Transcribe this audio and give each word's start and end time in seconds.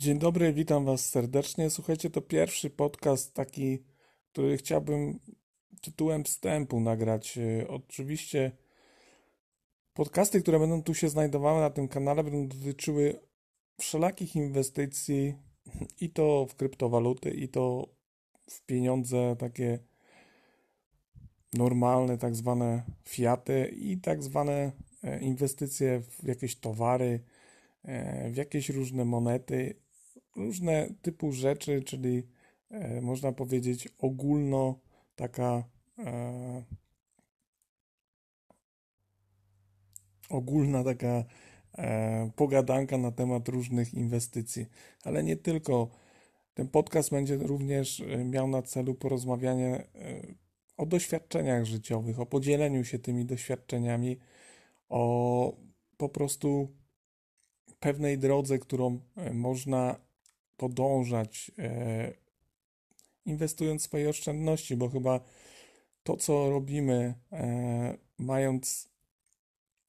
Dzień 0.00 0.18
dobry, 0.18 0.52
witam 0.52 0.84
Was 0.84 1.08
serdecznie. 1.08 1.70
Słuchajcie, 1.70 2.10
to 2.10 2.20
pierwszy 2.20 2.70
podcast 2.70 3.34
taki, 3.34 3.84
który 4.32 4.56
chciałbym 4.56 5.20
tytułem 5.82 6.24
wstępu 6.24 6.80
nagrać. 6.80 7.38
E, 7.38 7.68
oczywiście 7.68 8.52
podcasty, 9.94 10.42
które 10.42 10.58
będą 10.58 10.82
tu 10.82 10.94
się 10.94 11.08
znajdowały 11.08 11.60
na 11.60 11.70
tym 11.70 11.88
kanale, 11.88 12.24
będą 12.24 12.48
dotyczyły 12.48 13.20
wszelakich 13.80 14.36
inwestycji 14.36 15.34
i 16.00 16.10
to 16.10 16.46
w 16.46 16.54
kryptowaluty, 16.54 17.30
i 17.30 17.48
to 17.48 17.88
w 18.50 18.66
pieniądze 18.66 19.36
takie 19.38 19.78
normalne, 21.52 22.18
tak 22.18 22.36
zwane 22.36 22.82
fiaty 23.08 23.74
i 23.76 23.98
tak 23.98 24.22
zwane 24.22 24.72
e, 25.02 25.20
inwestycje 25.20 26.00
w 26.00 26.28
jakieś 26.28 26.56
towary, 26.56 27.24
e, 27.82 28.30
w 28.30 28.36
jakieś 28.36 28.68
różne 28.68 29.04
monety 29.04 29.80
różne 30.40 30.88
typu 31.02 31.32
rzeczy, 31.32 31.82
czyli 31.82 32.22
e, 32.70 33.00
można 33.00 33.32
powiedzieć 33.32 33.88
ogólno 33.98 34.80
taka 35.16 35.64
e, 35.98 36.62
ogólna 40.30 40.84
taka 40.84 41.24
e, 41.78 42.30
pogadanka 42.36 42.98
na 42.98 43.12
temat 43.12 43.48
różnych 43.48 43.94
inwestycji, 43.94 44.66
ale 45.04 45.24
nie 45.24 45.36
tylko. 45.36 45.88
Ten 46.54 46.68
podcast 46.68 47.10
będzie 47.10 47.36
również 47.36 48.00
e, 48.00 48.24
miał 48.24 48.48
na 48.48 48.62
celu 48.62 48.94
porozmawianie 48.94 49.74
e, 49.76 49.86
o 50.76 50.86
doświadczeniach 50.86 51.64
życiowych, 51.64 52.20
o 52.20 52.26
podzieleniu 52.26 52.84
się 52.84 52.98
tymi 52.98 53.24
doświadczeniami, 53.24 54.18
o 54.88 55.56
po 55.96 56.08
prostu 56.08 56.68
pewnej 57.80 58.18
drodze, 58.18 58.58
którą 58.58 59.00
można 59.32 60.00
podążać, 60.60 61.50
e, 61.58 62.12
inwestując 63.24 63.82
swoje 63.82 64.08
oszczędności, 64.08 64.76
bo 64.76 64.88
chyba 64.88 65.20
to, 66.02 66.16
co 66.16 66.50
robimy, 66.50 67.14
e, 67.32 67.98
mając 68.18 68.90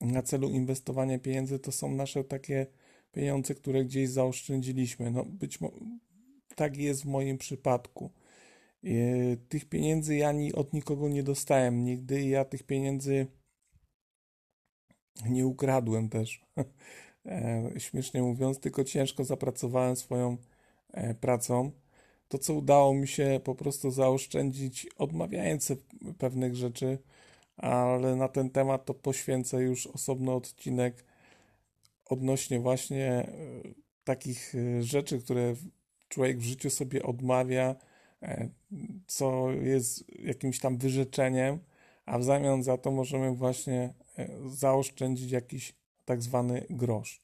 na 0.02 0.22
celu 0.22 0.50
inwestowanie 0.50 1.20
pieniędzy, 1.20 1.60
to 1.60 1.72
są 1.72 1.92
nasze 1.92 2.24
takie 2.24 2.68
pieniądze, 3.12 3.56
które 3.56 3.86
gdzieś 3.86 4.10
zaoszczędziliśmy. 4.10 5.12
No 5.12 5.26
być 5.26 5.60
tak 6.56 6.78
jest 6.78 7.02
w 7.04 7.06
moim 7.06 7.38
przypadku. 7.38 8.12
E, 8.84 8.90
tych 9.38 9.66
pieniędzy 9.66 10.16
ja 10.16 10.32
ni 10.32 10.54
od 10.54 10.74
nikogo 10.74 11.10
nie 11.10 11.24
dostałem 11.24 11.84
nigdy. 11.84 12.24
Ja 12.24 12.46
tych 12.46 12.64
pieniędzy 12.64 13.28
nie 15.30 15.48
ukradłem 15.48 16.10
też. 16.10 16.46
Śmiesznie 17.78 18.22
mówiąc, 18.22 18.60
tylko 18.60 18.84
ciężko 18.84 19.24
zapracowałem 19.24 19.96
swoją 19.96 20.38
pracą, 21.20 21.72
to 22.28 22.38
co 22.38 22.54
udało 22.54 22.94
mi 22.94 23.08
się 23.08 23.40
po 23.44 23.56
prostu 23.56 23.92
zaoszczędzić, 23.92 24.88
odmawiając 24.98 25.74
pewnych 26.18 26.56
rzeczy, 26.56 26.98
ale 27.58 28.16
na 28.16 28.28
ten 28.28 28.50
temat 28.50 28.86
to 28.86 28.94
poświęcę 28.94 29.62
już 29.62 29.88
osobny 29.88 30.32
odcinek 30.32 31.06
odnośnie 32.06 32.60
właśnie 32.60 33.08
e, 33.08 33.28
takich 34.04 34.56
e, 34.56 34.84
rzeczy, 34.84 35.20
które 35.20 35.56
człowiek 36.10 36.40
w 36.40 36.44
życiu 36.44 36.70
sobie 36.70 37.04
odmawia, 37.04 37.76
co 39.08 39.52
jest 39.52 40.20
jakimś 40.20 40.60
tam 40.60 40.78
wyrzeczeniem, 40.78 41.60
a 42.06 42.20
w 42.20 42.24
zamian 42.24 42.64
za 42.64 42.78
to 42.78 42.92
możemy 42.92 43.36
właśnie 43.36 43.94
zaoszczędzić 44.50 45.32
jakiś 45.32 45.76
tak 46.06 46.22
zwany 46.22 46.66
grosz. 46.70 47.22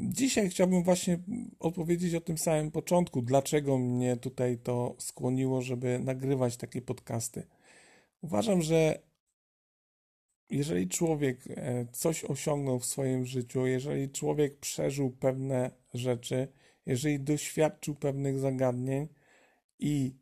Dzisiaj 0.00 0.50
chciałbym 0.50 0.82
właśnie 0.82 1.18
opowiedzieć 1.58 2.14
o 2.14 2.20
tym 2.20 2.38
samym 2.38 2.70
początku, 2.70 3.22
dlaczego 3.22 3.78
mnie 3.78 4.16
tutaj 4.16 4.58
to 4.58 4.94
skłoniło, 4.98 5.62
żeby 5.62 5.98
nagrywać 5.98 6.56
takie 6.56 6.82
podcasty. 6.82 7.46
Uważam, 8.22 8.62
że 8.62 8.98
jeżeli 10.50 10.88
człowiek 10.88 11.38
e, 11.50 11.86
coś 11.92 12.24
osiągnął 12.24 12.78
w 12.78 12.86
swoim 12.86 13.26
życiu, 13.26 13.66
jeżeli 13.66 14.10
człowiek 14.10 14.58
przeżył 14.58 15.10
pewne 15.10 15.70
rzeczy, 15.94 16.48
jeżeli 16.86 17.20
doświadczył 17.20 17.94
pewnych 17.94 18.38
zagadnień 18.38 19.08
i 19.78 20.14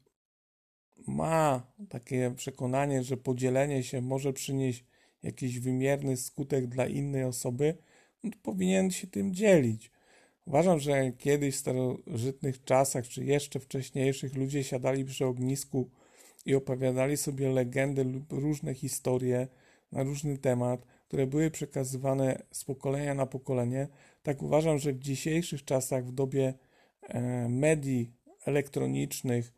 ma 1.06 1.72
takie 1.88 2.34
przekonanie, 2.36 3.02
że 3.02 3.16
podzielenie 3.16 3.82
się 3.82 4.00
może 4.00 4.32
przynieść 4.32 4.84
jakiś 5.22 5.60
wymierny 5.60 6.16
skutek 6.16 6.66
dla 6.66 6.86
innej 6.86 7.24
osoby, 7.24 7.76
powinien 8.42 8.90
się 8.90 9.06
tym 9.06 9.34
dzielić. 9.34 9.90
Uważam, 10.46 10.80
że 10.80 11.12
kiedyś 11.12 11.54
w 11.54 11.58
starożytnych 11.58 12.64
czasach, 12.64 13.08
czy 13.08 13.24
jeszcze 13.24 13.60
wcześniejszych, 13.60 14.34
ludzie 14.34 14.64
siadali 14.64 15.04
przy 15.04 15.26
ognisku 15.26 15.90
i 16.46 16.54
opowiadali 16.54 17.16
sobie 17.16 17.48
legendy 17.48 18.04
lub 18.04 18.32
różne 18.32 18.74
historie 18.74 19.48
na 19.92 20.02
różny 20.02 20.38
temat, 20.38 20.86
które 21.08 21.26
były 21.26 21.50
przekazywane 21.50 22.42
z 22.50 22.64
pokolenia 22.64 23.14
na 23.14 23.26
pokolenie. 23.26 23.88
Tak 24.22 24.42
uważam, 24.42 24.78
że 24.78 24.92
w 24.92 24.98
dzisiejszych 24.98 25.64
czasach, 25.64 26.06
w 26.06 26.12
dobie 26.12 26.54
e, 27.02 27.48
medii 27.48 28.12
elektronicznych, 28.46 29.52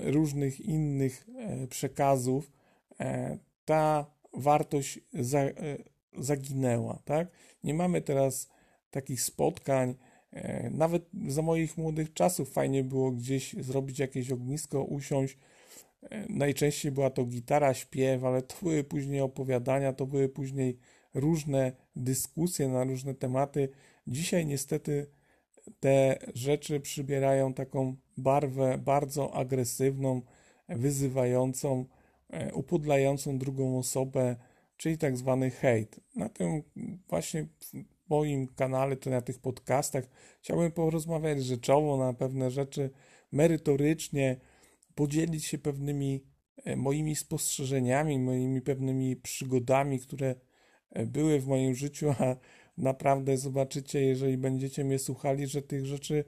różnych 0.00 0.60
innych 0.60 1.26
e, 1.36 1.66
przekazów, 1.66 2.52
e, 3.00 3.38
ta 3.64 4.06
wartość 4.32 5.00
zaginęła, 6.18 6.98
tak? 7.04 7.28
Nie 7.64 7.74
mamy 7.74 8.02
teraz 8.02 8.48
takich 8.90 9.22
spotkań. 9.22 9.94
E, 10.32 10.70
nawet 10.70 11.08
za 11.28 11.42
moich 11.42 11.76
młodych 11.76 12.12
czasów 12.12 12.52
fajnie 12.52 12.84
było 12.84 13.10
gdzieś 13.10 13.54
zrobić 13.60 13.98
jakieś 13.98 14.30
ognisko, 14.30 14.84
usiąść. 14.84 15.38
E, 16.02 16.26
najczęściej 16.28 16.92
była 16.92 17.10
to 17.10 17.24
gitara, 17.24 17.74
śpiew, 17.74 18.24
ale 18.24 18.42
to 18.42 18.54
były 18.62 18.84
później 18.84 19.20
opowiadania, 19.20 19.92
to 19.92 20.06
były 20.06 20.28
później 20.28 20.78
różne 21.14 21.72
dyskusje 21.96 22.68
na 22.68 22.84
różne 22.84 23.14
tematy. 23.14 23.68
Dzisiaj 24.06 24.46
niestety 24.46 25.06
te 25.80 26.18
rzeczy 26.34 26.80
przybierają 26.80 27.54
taką 27.54 27.96
barwę 28.16 28.78
bardzo 28.78 29.34
agresywną, 29.34 30.22
wyzywającą, 30.68 31.84
e, 32.30 32.54
upodlającą 32.54 33.38
drugą 33.38 33.78
osobę, 33.78 34.36
czyli 34.78 34.98
tak 34.98 35.16
zwany 35.16 35.50
hejt. 35.50 36.00
Na 36.16 36.28
tym 36.28 36.62
właśnie 37.08 37.46
moim 38.08 38.46
kanale, 38.46 38.96
to 38.96 39.10
na 39.10 39.20
tych 39.20 39.38
podcastach 39.38 40.04
chciałbym 40.40 40.72
porozmawiać 40.72 41.44
rzeczowo 41.44 41.96
na 41.96 42.12
pewne 42.12 42.50
rzeczy, 42.50 42.90
merytorycznie, 43.32 44.40
podzielić 44.94 45.44
się 45.44 45.58
pewnymi 45.58 46.24
e, 46.64 46.76
moimi 46.76 47.16
spostrzeżeniami, 47.16 48.18
moimi 48.18 48.60
pewnymi 48.62 49.16
przygodami, 49.16 50.00
które 50.00 50.34
e, 50.90 51.06
były 51.06 51.40
w 51.40 51.46
moim 51.46 51.74
życiu, 51.74 52.14
a 52.18 52.36
naprawdę 52.78 53.36
zobaczycie, 53.36 54.00
jeżeli 54.00 54.38
będziecie 54.38 54.84
mnie 54.84 54.98
słuchali, 54.98 55.46
że 55.46 55.62
tych 55.62 55.86
rzeczy 55.86 56.24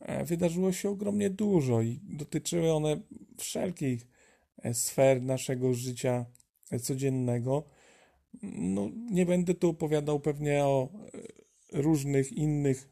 e, 0.00 0.24
wydarzyło 0.24 0.72
się 0.72 0.90
ogromnie 0.90 1.30
dużo 1.30 1.82
i 1.82 2.00
dotyczyły 2.02 2.72
one 2.72 3.00
wszelkich 3.38 4.06
sfer 4.72 5.22
naszego 5.22 5.74
życia 5.74 6.26
codziennego. 6.82 7.64
No, 8.42 8.90
nie 9.10 9.26
będę 9.26 9.54
tu 9.54 9.68
opowiadał 9.68 10.20
pewnie 10.20 10.64
o 10.64 10.88
e, 11.72 11.82
różnych 11.82 12.32
innych 12.32 12.88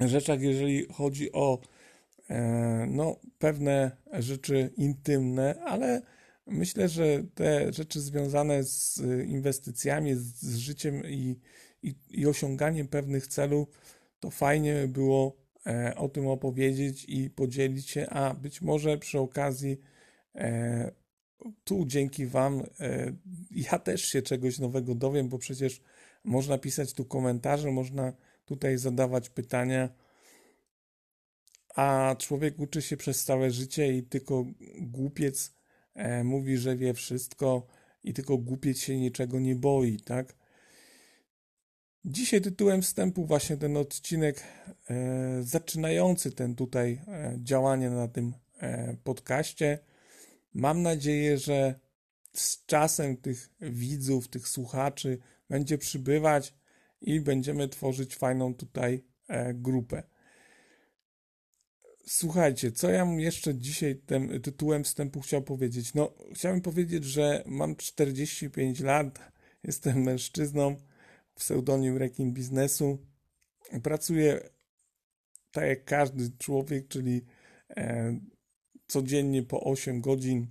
rzeczach, 0.00 0.40
jeżeli 0.40 0.86
chodzi 0.92 1.32
o 1.32 1.60
e, 2.30 2.86
no, 2.90 3.16
pewne 3.38 3.96
rzeczy 4.12 4.70
intymne, 4.76 5.62
ale 5.64 6.02
myślę, 6.46 6.88
że 6.88 7.24
te 7.34 7.72
rzeczy 7.72 8.00
związane 8.00 8.64
z 8.64 9.00
inwestycjami, 9.28 10.14
z 10.14 10.56
życiem 10.56 11.02
i, 11.06 11.40
i, 11.82 11.94
i 12.10 12.26
osiąganiem 12.26 12.88
pewnych 12.88 13.26
celów, 13.26 13.68
to 14.20 14.30
fajnie 14.30 14.74
by 14.74 14.88
było 14.88 15.36
e, 15.66 15.94
o 15.96 16.08
tym 16.08 16.26
opowiedzieć 16.26 17.04
i 17.08 17.30
podzielić 17.30 17.90
się, 17.90 18.06
a 18.06 18.34
być 18.34 18.62
może 18.62 18.98
przy 18.98 19.18
okazji 19.18 19.80
tu 21.64 21.84
dzięki 21.86 22.26
Wam 22.26 22.62
e, 22.80 23.12
ja 23.50 23.78
też 23.78 24.04
się 24.04 24.22
czegoś 24.22 24.58
nowego 24.58 24.94
dowiem, 24.94 25.28
bo 25.28 25.38
przecież 25.38 25.80
można 26.24 26.58
pisać 26.58 26.92
tu 26.92 27.04
komentarze, 27.04 27.70
można 27.70 28.12
tutaj 28.44 28.78
zadawać 28.78 29.28
pytania, 29.30 29.88
a 31.74 32.16
człowiek 32.18 32.58
uczy 32.58 32.82
się 32.82 32.96
przez 32.96 33.24
całe 33.24 33.50
życie 33.50 33.96
i 33.96 34.02
tylko 34.02 34.44
głupiec 34.80 35.54
e, 35.94 36.24
mówi, 36.24 36.56
że 36.56 36.76
wie 36.76 36.94
wszystko 36.94 37.66
i 38.04 38.14
tylko 38.14 38.38
głupiec 38.38 38.78
się 38.78 38.98
niczego 38.98 39.40
nie 39.40 39.56
boi, 39.56 40.00
tak? 40.00 40.36
Dzisiaj 42.04 42.40
tytułem 42.40 42.82
wstępu 42.82 43.26
właśnie 43.26 43.56
ten 43.56 43.76
odcinek 43.76 44.42
e, 44.90 45.42
zaczynający 45.42 46.32
ten 46.32 46.54
tutaj 46.54 47.00
działanie 47.38 47.90
na 47.90 48.08
tym 48.08 48.34
podcaście 49.04 49.78
Mam 50.54 50.82
nadzieję, 50.82 51.38
że 51.38 51.80
z 52.32 52.66
czasem 52.66 53.16
tych 53.16 53.50
widzów, 53.60 54.28
tych 54.28 54.48
słuchaczy 54.48 55.18
będzie 55.50 55.78
przybywać 55.78 56.54
i 57.00 57.20
będziemy 57.20 57.68
tworzyć 57.68 58.16
fajną 58.16 58.54
tutaj 58.54 59.04
grupę. 59.54 60.02
Słuchajcie, 62.06 62.72
co 62.72 62.90
ja 62.90 63.04
jeszcze 63.04 63.54
dzisiaj 63.54 63.96
tym 63.96 64.42
tytułem 64.42 64.84
wstępu 64.84 65.20
chciał 65.20 65.42
powiedzieć? 65.42 65.94
No, 65.94 66.14
chciałem 66.34 66.60
powiedzieć, 66.60 67.04
że 67.04 67.42
mam 67.46 67.76
45 67.76 68.80
lat, 68.80 69.18
jestem 69.64 70.02
mężczyzną, 70.02 70.76
pseudonim 71.34 71.96
rekin 71.96 72.32
biznesu. 72.32 72.98
Pracuję 73.82 74.40
tak 75.50 75.64
jak 75.64 75.84
każdy 75.84 76.30
człowiek, 76.38 76.88
czyli 76.88 77.24
e, 77.76 78.18
codziennie 78.86 79.42
po 79.42 79.60
8 79.60 80.00
godzin 80.00 80.46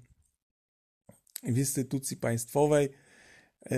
w 1.44 1.58
instytucji 1.58 2.18
państwowej. 2.18 2.90
E, 3.72 3.78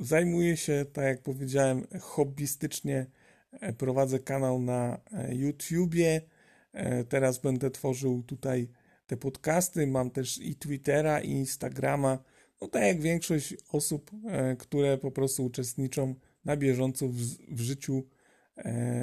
zajmuję 0.00 0.56
się, 0.56 0.84
tak 0.92 1.04
jak 1.04 1.22
powiedziałem, 1.22 1.86
hobbystycznie. 2.00 3.06
E, 3.52 3.72
prowadzę 3.72 4.18
kanał 4.18 4.62
na 4.62 5.00
e, 5.12 5.34
YouTubie. 5.34 6.20
Teraz 7.08 7.38
będę 7.38 7.70
tworzył 7.70 8.22
tutaj 8.22 8.68
te 9.06 9.16
podcasty. 9.16 9.86
Mam 9.86 10.10
też 10.10 10.38
i 10.38 10.56
Twittera, 10.56 11.20
i 11.20 11.30
Instagrama. 11.30 12.18
No 12.60 12.68
tak 12.68 12.82
jak 12.82 13.00
większość 13.00 13.56
osób, 13.68 14.10
które 14.58 14.98
po 14.98 15.10
prostu 15.10 15.44
uczestniczą 15.44 16.14
na 16.44 16.56
bieżąco 16.56 17.08
w, 17.08 17.16
w 17.48 17.60
życiu 17.60 18.02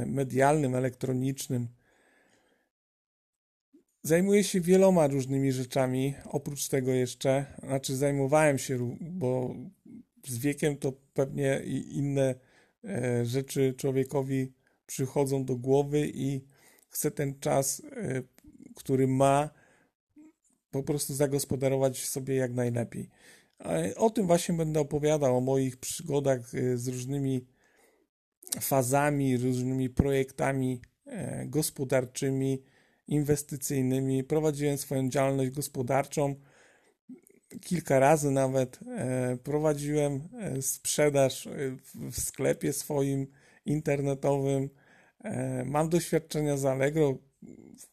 medialnym, 0.05 0.75
elektronicznym. 0.75 1.67
Zajmuję 4.03 4.43
się 4.43 4.61
wieloma 4.61 5.07
różnymi 5.07 5.51
rzeczami, 5.51 6.13
oprócz 6.25 6.67
tego 6.67 6.91
jeszcze, 6.91 7.45
znaczy 7.63 7.95
zajmowałem 7.95 8.57
się, 8.57 8.97
bo 9.01 9.55
z 10.27 10.37
wiekiem 10.37 10.77
to 10.77 10.93
pewnie 11.13 11.61
inne 11.89 12.35
e, 12.83 13.25
rzeczy 13.25 13.73
człowiekowi 13.77 14.53
przychodzą 14.85 15.45
do 15.45 15.55
głowy 15.55 16.11
i 16.13 16.45
chce 16.89 17.11
ten 17.11 17.39
czas, 17.39 17.81
e, 17.91 18.23
który 18.75 19.07
ma, 19.07 19.49
po 20.71 20.83
prostu 20.83 21.13
zagospodarować 21.13 22.05
sobie 22.05 22.35
jak 22.35 22.53
najlepiej. 22.53 23.09
O 23.95 24.09
tym 24.09 24.27
właśnie 24.27 24.55
będę 24.55 24.79
opowiadał, 24.79 25.37
o 25.37 25.41
moich 25.41 25.77
przygodach 25.77 26.55
e, 26.55 26.77
z 26.77 26.87
różnymi 26.87 27.45
fazami, 28.61 29.37
różnymi 29.37 29.89
projektami 29.89 30.81
gospodarczymi, 31.45 32.63
inwestycyjnymi. 33.09 34.23
Prowadziłem 34.23 34.77
swoją 34.77 35.09
działalność 35.09 35.51
gospodarczą. 35.51 36.35
Kilka 37.61 37.99
razy 37.99 38.31
nawet 38.31 38.79
e, 38.97 39.37
prowadziłem 39.43 40.21
e, 40.39 40.61
sprzedaż 40.61 41.47
e, 41.47 41.51
w 42.11 42.19
sklepie 42.19 42.73
swoim 42.73 43.27
internetowym. 43.65 44.69
Mam 45.65 45.89
doświadczenia 45.89 46.57
z 46.57 46.65
Allegro, 46.65 47.17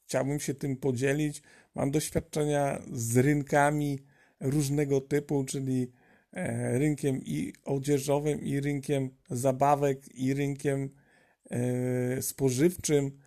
chciałbym 0.05 0.41
się 0.41 0.55
tym 0.55 0.77
podzielić. 0.77 1.43
Mam 1.75 1.91
doświadczenia 1.91 2.83
z 2.93 3.17
rynkami 3.17 3.99
różnego 4.41 5.01
typu, 5.01 5.45
czyli 5.45 5.93
rynkiem 6.73 7.21
i 7.25 7.53
odzieżowym, 7.65 8.41
i 8.43 8.61
rynkiem 8.61 9.11
zabawek, 9.31 10.15
i 10.15 10.35
rynkiem 10.35 10.91
spożywczym. 12.21 13.19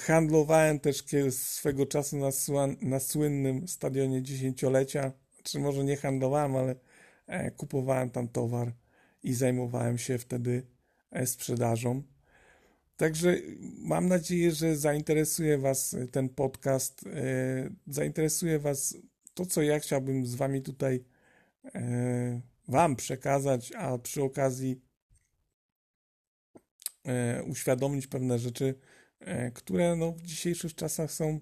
Handlowałem 0.00 0.80
też 0.80 1.04
swego 1.30 1.86
czasu 1.86 2.16
na, 2.16 2.30
na 2.82 3.00
słynnym 3.00 3.68
stadionie 3.68 4.22
dziesięciolecia, 4.22 5.12
czy 5.42 5.58
może 5.58 5.84
nie 5.84 5.96
handlowałem, 5.96 6.56
ale 6.56 6.74
e, 7.26 7.50
kupowałem 7.50 8.10
tam 8.10 8.28
towar 8.28 8.72
i 9.22 9.34
zajmowałem 9.34 9.98
się 9.98 10.18
wtedy 10.18 10.66
e, 11.10 11.26
sprzedażą. 11.26 12.02
Także 12.96 13.36
mam 13.78 14.08
nadzieję, 14.08 14.50
że 14.50 14.76
zainteresuje 14.76 15.58
Was 15.58 15.96
ten 16.12 16.28
podcast, 16.28 17.06
e, 17.06 17.70
zainteresuje 17.86 18.58
Was 18.58 18.96
to, 19.34 19.46
co 19.46 19.62
ja 19.62 19.78
chciałbym 19.78 20.26
z 20.26 20.34
Wami 20.34 20.62
tutaj 20.62 21.04
Wam 22.68 22.96
przekazać, 22.96 23.72
a 23.72 23.98
przy 23.98 24.22
okazji 24.22 24.80
uświadomić 27.46 28.06
pewne 28.06 28.38
rzeczy, 28.38 28.74
E, 28.74 28.89
które 29.54 29.96
no, 29.96 30.12
w 30.12 30.22
dzisiejszych 30.22 30.74
czasach 30.74 31.12
są, 31.12 31.40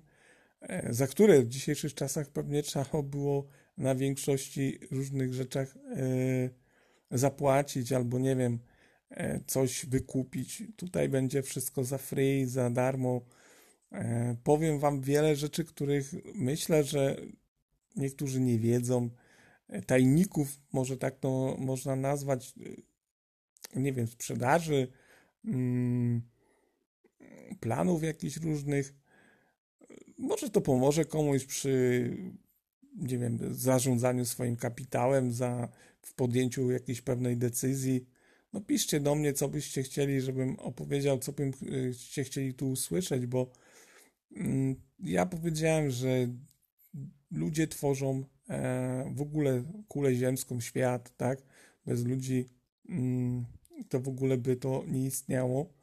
e, 0.60 0.94
za 0.94 1.06
które 1.06 1.42
w 1.42 1.48
dzisiejszych 1.48 1.94
czasach 1.94 2.30
pewnie 2.30 2.62
trzeba 2.62 3.02
było 3.02 3.46
na 3.78 3.94
większości 3.94 4.78
różnych 4.90 5.34
rzeczach 5.34 5.76
e, 5.76 7.18
zapłacić 7.18 7.92
albo 7.92 8.18
nie 8.18 8.36
wiem, 8.36 8.58
coś 9.46 9.86
wykupić. 9.86 10.62
Tutaj 10.76 11.08
będzie 11.08 11.42
wszystko 11.42 11.84
za 11.84 11.98
free, 11.98 12.46
za 12.46 12.70
darmo. 12.70 13.20
Powiem 14.44 14.78
Wam 14.78 15.00
wiele 15.00 15.36
rzeczy, 15.36 15.64
których 15.64 16.12
myślę, 16.34 16.84
że 16.84 17.16
niektórzy 17.96 18.40
nie 18.40 18.58
wiedzą. 18.58 19.10
Tajników, 19.86 20.60
może 20.72 20.96
tak 20.96 21.18
to 21.18 21.56
można 21.58 21.96
nazwać, 21.96 22.54
nie 23.76 23.92
wiem, 23.92 24.06
sprzedaży. 24.06 24.88
Hmm, 25.42 26.22
planów 27.60 28.02
jakichś 28.02 28.36
różnych. 28.36 28.94
Może 30.18 30.50
to 30.50 30.60
pomoże 30.60 31.04
komuś 31.04 31.44
przy, 31.44 32.10
nie 32.96 33.18
wiem, 33.18 33.38
zarządzaniu 33.50 34.24
swoim 34.24 34.56
kapitałem, 34.56 35.32
za, 35.32 35.68
w 36.02 36.14
podjęciu 36.14 36.70
jakiejś 36.70 37.00
pewnej 37.00 37.36
decyzji. 37.36 38.06
No 38.52 38.60
piszcie 38.60 39.00
do 39.00 39.14
mnie, 39.14 39.32
co 39.32 39.48
byście 39.48 39.82
chcieli, 39.82 40.20
żebym 40.20 40.58
opowiedział, 40.58 41.18
co 41.18 41.32
byście 41.32 42.24
chcieli 42.24 42.54
tu 42.54 42.70
usłyszeć, 42.70 43.26
bo 43.26 43.50
mm, 44.36 44.76
ja 45.00 45.26
powiedziałem, 45.26 45.90
że 45.90 46.28
ludzie 47.30 47.66
tworzą 47.66 48.24
e, 48.48 49.12
w 49.14 49.22
ogóle 49.22 49.62
kulę 49.88 50.14
ziemską, 50.14 50.60
świat, 50.60 51.16
tak? 51.16 51.42
Bez 51.86 52.04
ludzi 52.04 52.48
mm, 52.88 53.44
to 53.88 54.00
w 54.00 54.08
ogóle 54.08 54.38
by 54.38 54.56
to 54.56 54.84
nie 54.86 55.06
istniało 55.06 55.77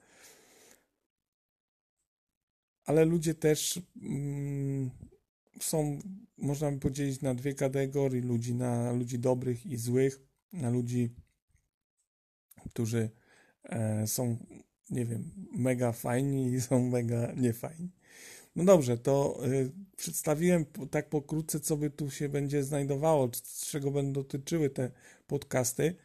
ale 2.85 3.05
ludzie 3.05 3.33
też 3.33 3.81
mm, 4.01 4.89
są, 5.59 5.99
można 6.37 6.71
by 6.71 6.79
podzielić 6.79 7.21
na 7.21 7.35
dwie 7.35 7.53
kategorie 7.53 8.21
ludzi, 8.21 8.55
na 8.55 8.91
ludzi 8.91 9.19
dobrych 9.19 9.65
i 9.65 9.77
złych, 9.77 10.21
na 10.53 10.69
ludzi, 10.69 11.15
którzy 12.69 13.09
e, 13.63 14.07
są, 14.07 14.37
nie 14.89 15.05
wiem, 15.05 15.31
mega 15.51 15.91
fajni 15.91 16.53
i 16.53 16.61
są 16.61 16.89
mega 16.89 17.33
niefajni. 17.33 17.91
No 18.55 18.63
dobrze, 18.63 18.97
to 18.97 19.39
y, 19.45 19.71
przedstawiłem 19.97 20.65
tak 20.91 21.09
pokrótce, 21.09 21.59
co 21.59 21.77
by 21.77 21.89
tu 21.89 22.11
się 22.11 22.29
będzie 22.29 22.63
znajdowało, 22.63 23.29
czego 23.65 23.91
będą 23.91 24.13
dotyczyły 24.13 24.69
te 24.69 24.91
podcasty. 25.27 25.95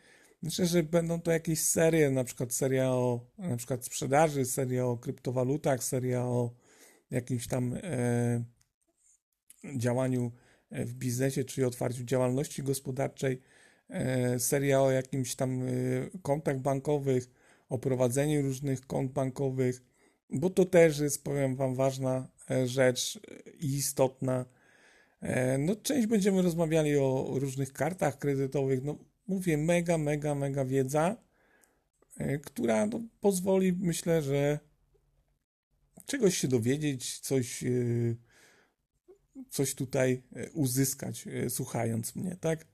Myślę, 0.43 0.66
że 0.66 0.83
będą 0.83 1.21
to 1.21 1.31
jakieś 1.31 1.61
serie, 1.61 2.11
na 2.11 2.25
przykład 2.25 2.55
seria 2.55 2.90
o 2.90 3.21
na 3.38 3.57
przykład 3.57 3.85
sprzedaży, 3.85 4.45
seria 4.45 4.87
o 4.87 4.97
kryptowalutach, 4.97 5.85
seria 5.85 6.25
o 6.25 6.50
jakimś 7.11 7.47
tam 7.47 7.75
e, 7.83 8.45
działaniu 9.76 10.33
e, 10.71 10.85
w 10.85 10.95
biznesie, 10.95 11.45
czyli 11.45 11.64
otwarciu 11.64 12.05
działalności 12.05 12.62
gospodarczej, 12.62 13.40
e, 13.88 14.38
seria 14.38 14.83
o 14.83 14.90
jakimś 14.90 15.35
tam 15.35 15.62
e, 15.62 15.69
kontach 16.23 16.61
bankowych, 16.61 17.31
o 17.69 17.79
prowadzeniu 17.79 18.43
różnych 18.43 18.87
kont 18.87 19.12
bankowych, 19.12 19.83
bo 20.31 20.50
to 20.50 20.64
też 20.64 20.99
jest, 20.99 21.25
powiem 21.25 21.57
Wam, 21.57 21.75
ważna 21.75 22.29
e, 22.50 22.67
rzecz 22.67 23.21
i 23.61 23.67
istotna. 23.75 24.45
E, 25.21 25.59
no, 25.59 25.76
część 25.76 26.07
będziemy 26.07 26.43
rozmawiali 26.43 26.97
o 26.97 27.35
różnych 27.35 27.73
kartach 27.73 28.19
kredytowych. 28.19 28.85
No, 28.85 28.99
mówię, 29.26 29.57
mega, 29.57 29.99
mega, 29.99 30.35
mega 30.35 30.64
wiedza, 30.64 31.17
która 32.45 32.87
no, 32.87 33.00
pozwoli, 33.21 33.73
myślę, 33.73 34.23
że 34.23 34.59
czegoś 36.11 36.38
się 36.38 36.49
dowiedzieć, 36.49 37.19
coś, 37.19 37.64
e, 37.64 37.69
coś 39.50 39.75
tutaj 39.75 40.23
e, 40.37 40.50
uzyskać, 40.50 41.26
e, 41.26 41.50
słuchając 41.50 42.17
mnie, 42.17 42.37
tak? 42.40 42.67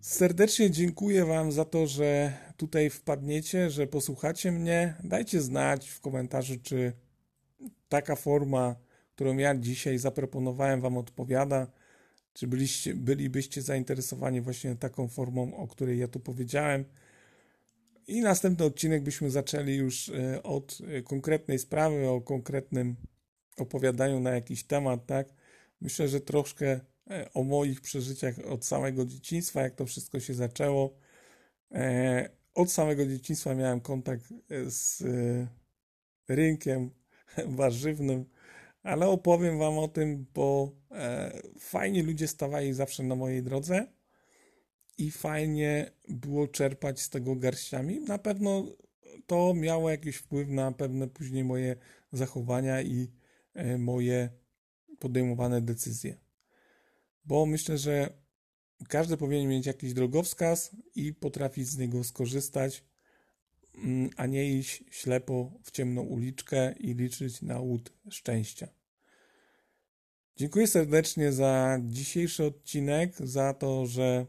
Serdecznie 0.00 0.70
dziękuję 0.70 1.24
Wam 1.24 1.52
za 1.52 1.64
to, 1.64 1.86
że 1.86 2.32
tutaj 2.56 2.90
wpadniecie, 2.90 3.70
że 3.70 3.86
posłuchacie 3.86 4.52
mnie. 4.52 4.94
Dajcie 5.04 5.40
znać 5.40 5.88
w 5.88 6.00
komentarzu, 6.00 6.54
czy 6.62 6.92
taka 7.88 8.16
forma, 8.16 8.76
którą 9.14 9.36
ja 9.36 9.54
dzisiaj 9.54 9.98
zaproponowałem, 9.98 10.80
Wam 10.80 10.96
odpowiada. 10.96 11.66
Czy 12.32 12.46
byliście, 12.46 12.94
bylibyście 12.94 13.62
zainteresowani 13.62 14.40
właśnie 14.40 14.76
taką 14.76 15.08
formą, 15.08 15.56
o 15.56 15.68
której 15.68 15.98
ja 15.98 16.08
tu 16.08 16.20
powiedziałem? 16.20 16.84
I 18.06 18.20
następny 18.20 18.64
odcinek 18.64 19.02
byśmy 19.02 19.30
zaczęli 19.30 19.74
już 19.74 20.08
e, 20.08 20.42
od 20.42 20.78
e, 20.88 21.02
konkretnej 21.02 21.58
sprawy, 21.58 22.08
o 22.08 22.20
konkretnym 22.20 22.96
opowiadaniu 23.56 24.20
na 24.20 24.30
jakiś 24.30 24.64
temat, 24.64 25.06
tak? 25.06 25.28
Myślę, 25.80 26.08
że 26.08 26.20
troszkę 26.20 26.80
e, 27.10 27.32
o 27.34 27.42
moich 27.42 27.80
przeżyciach 27.80 28.38
od 28.38 28.64
samego 28.64 29.06
dzieciństwa, 29.06 29.62
jak 29.62 29.74
to 29.74 29.86
wszystko 29.86 30.20
się 30.20 30.34
zaczęło, 30.34 30.98
od 32.54 32.72
samego 32.72 33.06
dzieciństwa 33.06 33.54
miałem 33.54 33.80
kontakt 33.80 34.32
z 34.66 35.02
rynkiem 36.28 36.90
warzywnym, 37.46 38.24
ale 38.82 39.08
opowiem 39.08 39.58
Wam 39.58 39.78
o 39.78 39.88
tym, 39.88 40.26
bo 40.34 40.72
fajnie 41.58 42.02
ludzie 42.02 42.28
stawali 42.28 42.72
zawsze 42.72 43.02
na 43.02 43.14
mojej 43.14 43.42
drodze 43.42 43.86
i 44.98 45.10
fajnie 45.10 45.90
było 46.08 46.48
czerpać 46.48 47.00
z 47.00 47.10
tego 47.10 47.36
garściami. 47.36 48.00
Na 48.00 48.18
pewno 48.18 48.76
to 49.26 49.54
miało 49.54 49.90
jakiś 49.90 50.16
wpływ 50.16 50.48
na 50.48 50.72
pewne 50.72 51.08
później 51.08 51.44
moje 51.44 51.76
zachowania 52.12 52.82
i 52.82 53.10
e, 53.54 53.78
moje 53.78 54.28
podejmowane 54.98 55.60
decyzje. 55.60 56.16
Bo 57.24 57.46
myślę, 57.46 57.78
że 57.78 58.24
każdy 58.88 59.16
powinien 59.16 59.48
mieć 59.48 59.66
jakiś 59.66 59.94
drogowskaz 59.94 60.76
i 60.94 61.14
potrafić 61.14 61.68
z 61.68 61.78
niego 61.78 62.04
skorzystać, 62.04 62.84
mm, 63.74 64.10
a 64.16 64.26
nie 64.26 64.58
iść 64.58 64.84
ślepo 64.90 65.52
w 65.62 65.70
ciemną 65.70 66.02
uliczkę 66.02 66.72
i 66.72 66.94
liczyć 66.94 67.42
na 67.42 67.60
łód 67.60 67.92
szczęścia. 68.10 68.68
Dziękuję 70.36 70.66
serdecznie 70.66 71.32
za 71.32 71.78
dzisiejszy 71.82 72.44
odcinek, 72.44 73.16
za 73.16 73.54
to, 73.54 73.86
że 73.86 74.26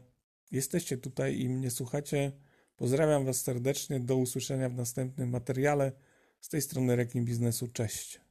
jesteście 0.50 0.98
tutaj 0.98 1.40
i 1.40 1.48
mnie 1.48 1.70
słuchacie. 1.70 2.32
Pozdrawiam 2.76 3.24
Was 3.24 3.40
serdecznie. 3.40 4.00
Do 4.00 4.16
usłyszenia 4.16 4.68
w 4.68 4.74
następnym 4.74 5.30
materiale. 5.30 5.92
Z 6.40 6.48
tej 6.48 6.62
strony 6.62 6.96
Rekin 6.96 7.24
Biznesu. 7.24 7.68
Cześć. 7.68 8.25